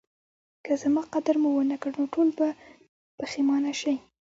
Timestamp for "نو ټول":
1.99-2.27